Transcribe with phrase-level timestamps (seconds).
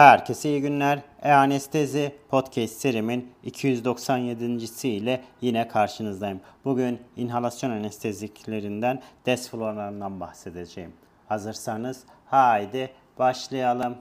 [0.00, 0.98] Herkese iyi günler.
[1.22, 4.88] E-Anestezi Podcast serimin 297.
[4.88, 6.40] ile yine karşınızdayım.
[6.64, 10.92] Bugün inhalasyon anesteziklerinden desflura'ndan bahsedeceğim.
[11.28, 13.98] Hazırsanız haydi başlayalım.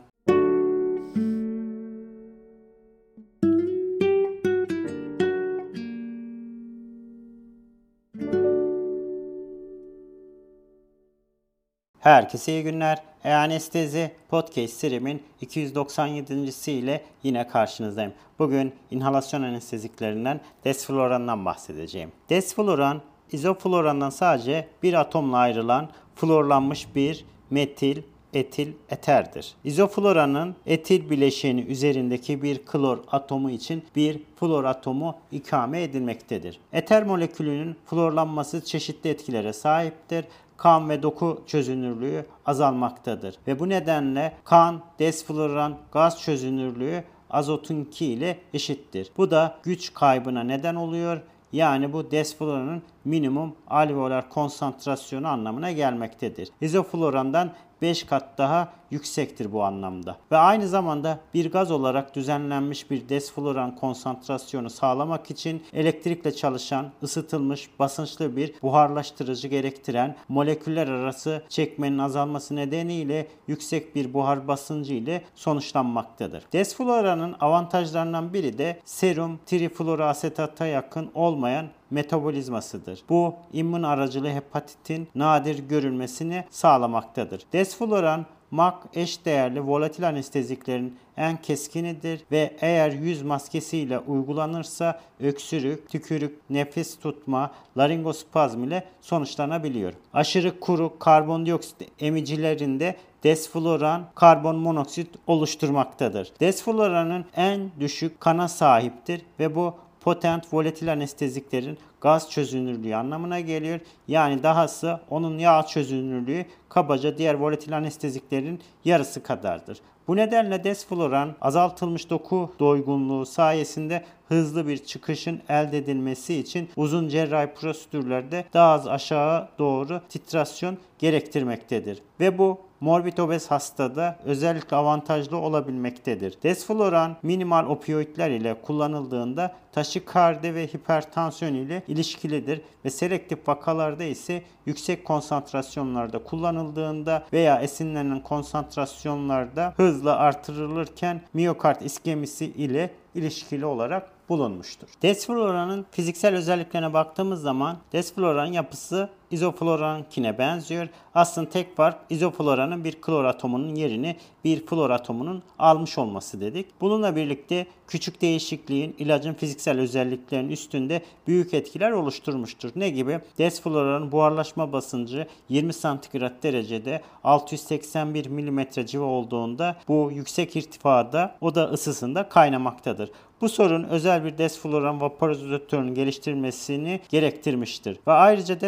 [12.00, 13.09] Herkese iyi günler.
[13.24, 16.72] E-Anestezi Podcast serimin 297.
[16.72, 18.14] ile yine karşınızdayım.
[18.40, 22.12] Bugün inhalasyon anesteziklerinden desflorandan bahsedeceğim.
[22.30, 23.02] Desfloran,
[23.32, 28.02] izoflorandan sadece bir atomla ayrılan florlanmış bir metil
[28.34, 29.54] etil eterdir.
[29.64, 36.60] İzofloranın etil bileşeni üzerindeki bir klor atomu için bir flor atomu ikame edilmektedir.
[36.74, 40.26] Eter molekülünün florlanması çeşitli etkilere sahiptir
[40.60, 43.36] kan ve doku çözünürlüğü azalmaktadır.
[43.48, 49.12] Ve bu nedenle kan, desfloran, gaz çözünürlüğü azotunki ile eşittir.
[49.18, 51.22] Bu da güç kaybına neden oluyor.
[51.52, 56.50] Yani bu desfloranın minimum alveolar konsantrasyonu anlamına gelmektedir.
[56.62, 57.52] İzoflorandan
[57.82, 60.18] 5 kat daha yüksektir bu anlamda.
[60.32, 67.70] Ve aynı zamanda bir gaz olarak düzenlenmiş bir desfloran konsantrasyonu sağlamak için elektrikle çalışan, ısıtılmış,
[67.80, 76.44] basınçlı bir buharlaştırıcı gerektiren moleküller arası çekmenin azalması nedeniyle yüksek bir buhar basıncı ile sonuçlanmaktadır.
[76.54, 83.00] Desfloranın avantajlarından biri de serum trifluoroasetata yakın olmayan metabolizmasıdır.
[83.10, 87.42] Bu immün aracılı hepatitin nadir görülmesini sağlamaktadır.
[87.54, 96.40] Desfloran MAC eş değerli volatil anesteziklerin en keskinidir ve eğer yüz maskesiyle uygulanırsa öksürük, tükürük,
[96.50, 99.94] nefes tutma, laringospazm ile sonuçlanabiliyor.
[100.14, 106.32] Aşırı kuru karbondioksit emicilerinde desfloran karbon monoksit oluşturmaktadır.
[106.40, 113.80] Desfloranın en düşük kana sahiptir ve bu potent volatil anesteziklerin gaz çözünürlüğü anlamına geliyor.
[114.08, 119.82] Yani dahası onun yağ çözünürlüğü kabaca diğer volatil anesteziklerin yarısı kadardır.
[120.08, 127.54] Bu nedenle desfloran azaltılmış doku doygunluğu sayesinde hızlı bir çıkışın elde edilmesi için uzun cerrahi
[127.54, 132.02] prosedürlerde daha az aşağı doğru titrasyon gerektirmektedir.
[132.20, 136.38] Ve bu morbid obez hastada özellikle avantajlı olabilmektedir.
[136.44, 145.06] Desfloran minimal opioidler ile kullanıldığında taşikardi ve hipertansiyon ile ilişkilidir ve selektif vakalarda ise yüksek
[145.06, 154.88] konsantrasyonlarda kullanıldığında veya esinlenen konsantrasyonlarda hızla artırılırken miyokard iskemisi ile ilişkili olarak bulunmuştur.
[155.02, 160.88] Desfloranın fiziksel özelliklerine baktığımız zaman desfloran yapısı izoflorankine benziyor.
[161.16, 166.66] Aslında tek fark izofloranın bir klor atomunun yerini bir flor atomunun almış olması dedik.
[166.82, 172.72] Bununla birlikte küçük değişikliğin ilacın fiziksel özelliklerinin üstünde büyük etkiler oluşturmuştur.
[172.76, 173.20] Ne gibi?
[173.38, 182.30] Desfloranın buharlaşma basıncı 20 santigrat derecede 681 mm civa olduğunda bu yüksek irtifada oda ısısında
[182.30, 183.10] kaynamaktadır.
[183.42, 188.00] Bu sorun özel bir desfloran vaporizatörünün geliştirmesini gerektirmiştir.
[188.08, 188.62] Ve ayrıca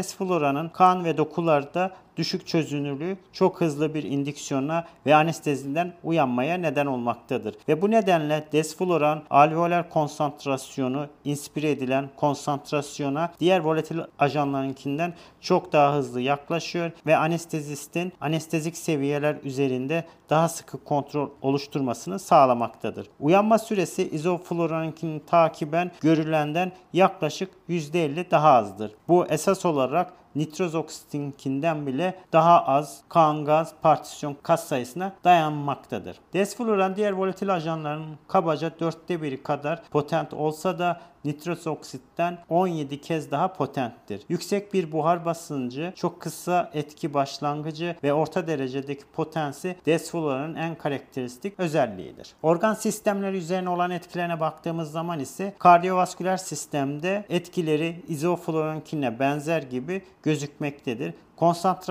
[0.51, 7.55] desfloranın kan ve dokularda düşük çözünürlüğü çok hızlı bir indüksiyona ve anesteziden uyanmaya neden olmaktadır.
[7.67, 16.21] Ve bu nedenle desfloran alveolar konsantrasyonu inspire edilen konsantrasyona diğer volatil ajanlarınkinden çok daha hızlı
[16.21, 23.07] yaklaşıyor ve anestezistin anestezik seviyeler üzerinde daha sıkı kontrol oluşturmasını sağlamaktadır.
[23.19, 28.91] Uyanma süresi izofloraninkinin takiben görülenden yaklaşık %50 daha azdır.
[29.07, 31.85] Bu esas olarak nitroz oksitinkinden
[32.33, 36.17] daha az kan gaz partisyon kas sayısına dayanmaktadır.
[36.33, 43.31] Desfluran diğer volatil ajanların kabaca dörtte biri kadar potent olsa da nitros oksitten 17 kez
[43.31, 44.21] daha potenttir.
[44.29, 51.59] Yüksek bir buhar basıncı, çok kısa etki başlangıcı ve orta derecedeki potensi desfluranın en karakteristik
[51.59, 52.33] özelliğidir.
[52.43, 61.13] Organ sistemleri üzerine olan etkilerine baktığımız zaman ise kardiyovasküler sistemde etkileri izoflurankine benzer gibi gözükmektedir.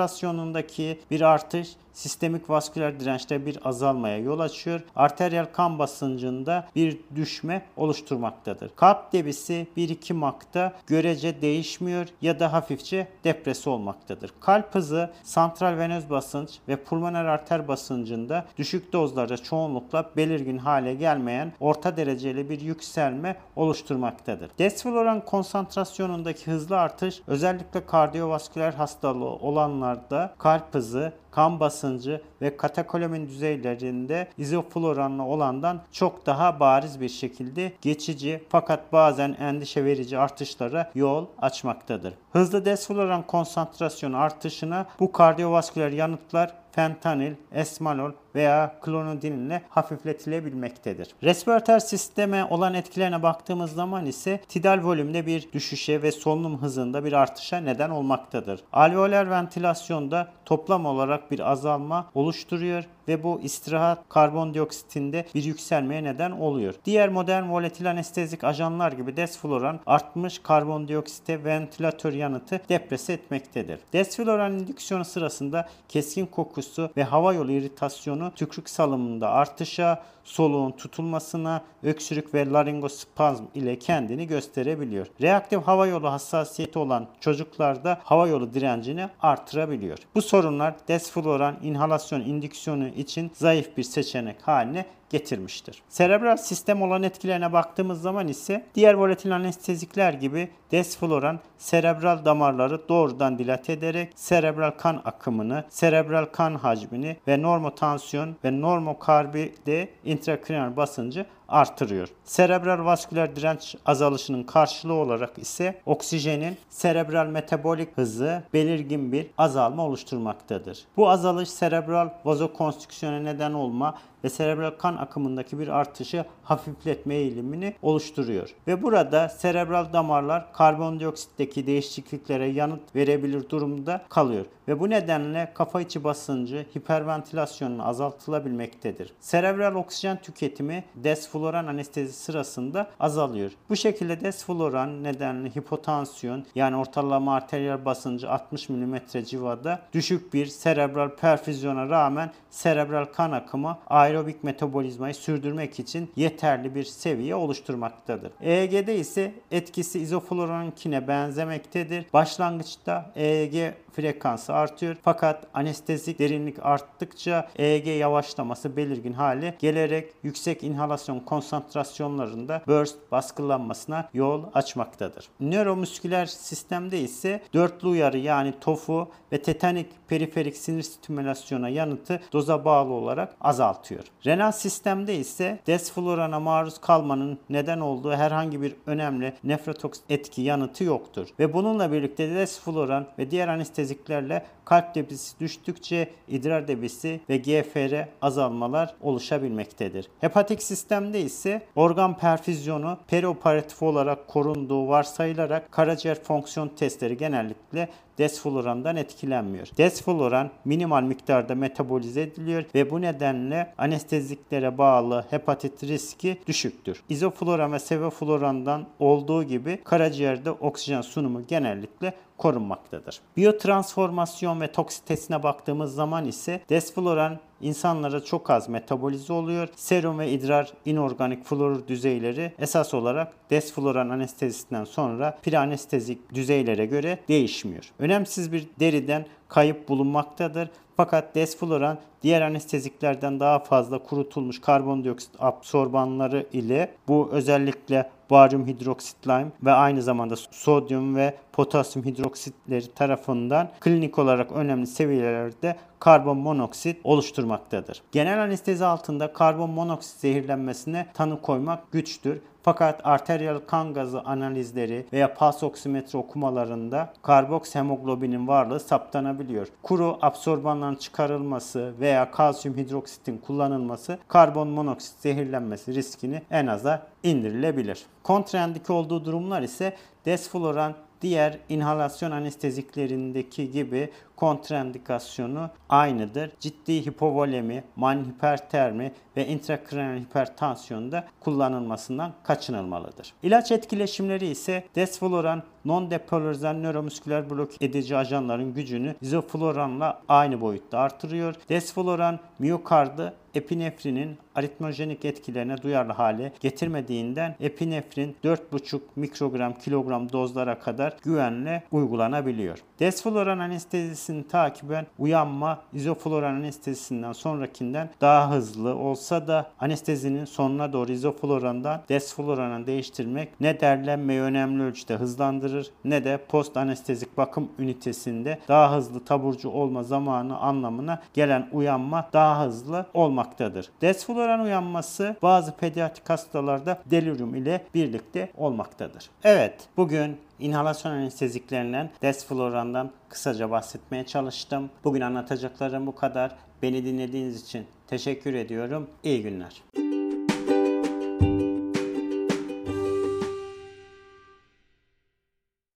[0.01, 1.69] Konsantrasyonundaki bir artış
[2.01, 4.81] sistemik vasküler dirençte bir azalmaya yol açıyor.
[4.97, 8.71] Arteriyel kan basıncında bir düşme oluşturmaktadır.
[8.77, 14.31] Kalp debisi 1-2 makta görece değişmiyor ya da hafifçe depresi olmaktadır.
[14.41, 21.53] Kalp hızı santral venöz basınç ve pulmoner arter basıncında düşük dozlarda çoğunlukla belirgin hale gelmeyen
[21.61, 24.51] orta dereceli bir yükselme oluşturmaktadır.
[24.59, 34.29] Desfloran konsantrasyonundaki hızlı artış özellikle kardiyovasküler hastalığı olanlarda kalp hızı kan basıncı ve katekolamin düzeylerinde
[34.39, 42.15] izofluoranlı olandan çok daha bariz bir şekilde geçici fakat bazen endişe verici artışlara yol açmaktadır.
[42.33, 51.09] Hızlı desfloran konsantrasyon artışına bu kardiyovasküler yanıtlar fentanil, esmalol veya klonidin ile hafifletilebilmektedir.
[51.23, 57.13] Respiratör sisteme olan etkilerine baktığımız zaman ise tidal volümde bir düşüşe ve solunum hızında bir
[57.13, 58.61] artışa neden olmaktadır.
[58.73, 66.75] Alveoler ventilasyonda toplam olarak bir azalma oluşturuyor ve bu istirahat karbondioksitinde bir yükselmeye neden oluyor.
[66.85, 73.81] Diğer modern volatil anestezik ajanlar gibi desfloran artmış karbondioksite ventilatör yanıtı deprese etmektedir.
[73.93, 82.35] Desfloran indüksiyonu sırasında keskin kokusu ve hava yolu iritasyonu tükürük salımında artışa, soluğun tutulmasına, öksürük
[82.35, 85.07] ve laringospazm ile kendini gösterebiliyor.
[85.21, 89.99] Reaktif hava yolu hassasiyeti olan çocuklarda hava yolu direncini artırabiliyor.
[90.15, 95.83] Bu sorunlar desfloran inhalasyon indüksiyonu için zayıf bir seçenek haline getirmiştir.
[95.89, 103.39] Serebral sistem olan etkilerine baktığımız zaman ise diğer volatil anestezikler gibi desfloran serebral damarları doğrudan
[103.39, 112.09] dilate ederek serebral kan akımını, serebral kan hacmini ve normotansiyon ve normokarbide intrakraniyal basıncı artırıyor.
[112.25, 120.85] Serebral vasküler direnç azalışının karşılığı olarak ise oksijenin serebral metabolik hızı belirgin bir azalma oluşturmaktadır.
[120.97, 128.55] Bu azalış serebral vazokonstrüksiyona neden olma ve serebral kan akımındaki bir artışı hafifletme eğilimini oluşturuyor.
[128.67, 134.47] Ve burada serebral damarlar karbondioksitteki değişikliklere yanıt verebilir durumda kalıyor.
[134.71, 139.13] Ve bu nedenle kafa içi basıncı hiperventilasyonun azaltılabilmektedir.
[139.21, 143.51] Serebral oksijen tüketimi desfloran anestezi sırasında azalıyor.
[143.69, 148.97] Bu şekilde desfloran nedenli hipotansiyon yani ortalama arteriyel basıncı 60 mm
[149.27, 156.85] civarında düşük bir serebral perfüzyona rağmen serebral kan akımı aerobik metabolizmayı sürdürmek için yeterli bir
[156.85, 158.33] seviye oluşturmaktadır.
[158.41, 162.07] EEG'de ise etkisi izofluorankine benzemektedir.
[162.13, 164.97] Başlangıçta EEG frekansı artıyor.
[165.03, 174.45] Fakat anestezik derinlik arttıkça EEG yavaşlaması belirgin hale gelerek yüksek inhalasyon konsantrasyonlarında burst baskılanmasına yol
[174.55, 175.29] açmaktadır.
[175.41, 182.93] Nöromüsküler sistemde ise dörtlü uyarı yani TOFU ve tetanik periferik sinir stimülasyona yanıtı doza bağlı
[182.93, 184.05] olarak azaltıyor.
[184.27, 191.29] Renal sistemde ise desflorana maruz kalmanın neden olduğu herhangi bir önemli nefrotoks etki yanıtı yoktur.
[191.39, 198.95] Ve bununla birlikte desfloran ve diğer anesteziklerle kalp debisi düştükçe idrar debisi ve GFR azalmalar
[199.01, 200.09] oluşabilmektedir.
[200.21, 207.89] Hepatik sistemde ise organ perfüzyonu perioperatif olarak korunduğu varsayılarak karaciğer fonksiyon testleri genellikle
[208.21, 209.69] desflorandan etkilenmiyor.
[209.79, 217.03] Desfloran minimal miktarda metabolize ediliyor ve bu nedenle anesteziklere bağlı hepatit riski düşüktür.
[217.09, 223.21] İzofloran ve sevoflorandan olduğu gibi karaciğerde oksijen sunumu genellikle korunmaktadır.
[223.37, 229.69] Biyotransformasyon ve toksitesine baktığımız zaman ise desfloran insanlara çok az metabolize oluyor.
[229.77, 237.85] Serum ve idrar inorganik florür düzeyleri esas olarak desfloran anestezisinden sonra preanestezik düzeylere göre değişmiyor.
[237.99, 240.71] Önemsiz bir deriden kayıp bulunmaktadır.
[240.97, 249.51] Fakat desfloran diğer anesteziklerden daha fazla kurutulmuş karbondioksit absorbanları ile bu özellikle baryum hidroksit lime
[249.63, 258.03] ve aynı zamanda sodyum ve potasyum hidroksitleri tarafından klinik olarak önemli seviyelerde karbon monoksit oluşturmaktadır.
[258.13, 262.41] Genel anestezi altında karbon monoksit zehirlenmesine tanı koymak güçtür.
[262.63, 269.67] Fakat arteriyel kan gazı analizleri veya pulse oksimetre okumalarında karboks hemoglobinin varlığı saptanabiliyor.
[269.83, 278.03] Kuru absorbanların çıkarılması veya kalsiyum hidroksitin kullanılması karbon monoksit zehirlenmesi riskini en aza indirilebilir.
[278.23, 286.51] Kontraindike olduğu durumlar ise desfloran diğer inhalasyon anesteziklerindeki gibi kontraindikasyonu aynıdır.
[286.61, 293.33] Ciddi hipovolemi, mani hipertermi ve intrakraniyal hipertansiyonda kullanılmasından kaçınılmalıdır.
[293.43, 301.55] İlaç etkileşimleri ise desfloran non-depolarizan nöromüsküler blok edici ajanların gücünü izofloranla aynı boyutta artırıyor.
[301.69, 311.83] Desfloran miyokardı epinefrinin aritmojenik etkilerine duyarlı hale getirmediğinden epinefrin 4,5 mikrogram kilogram dozlara kadar güvenle
[311.93, 312.79] uygulanabiliyor.
[313.01, 321.13] Desfloran anestezisi anestezisini takiben uyanma izofluoran anestezisinden sonrakinden daha hızlı olsa da anestezinin sonuna doğru
[321.13, 328.97] izofluorandan desflurana değiştirmek ne derlenmeyi önemli ölçüde hızlandırır ne de post anestezik bakım ünitesinde daha
[328.97, 333.07] hızlı taburcu olma zamanı anlamına gelen uyanma daha hızlı
[333.41, 333.91] olmaktadır.
[334.01, 339.31] Desfluran uyanması bazı pediatrik hastalarda delirium ile birlikte olmaktadır.
[339.45, 344.91] Evet, bugün inhalasyon anesteziklerinden desflurandan kısaca bahsetmeye çalıştım.
[345.05, 346.57] Bugün anlatacaklarım bu kadar.
[346.83, 349.11] Beni dinlediğiniz için teşekkür ediyorum.
[349.23, 349.83] İyi günler.